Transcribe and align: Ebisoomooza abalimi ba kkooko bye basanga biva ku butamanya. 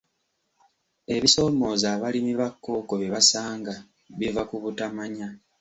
Ebisoomooza 1.15 1.87
abalimi 1.95 2.33
ba 2.39 2.49
kkooko 2.51 2.93
bye 2.99 3.11
basanga 3.15 3.73
biva 4.17 4.41
ku 4.49 4.55
butamanya. 4.63 5.27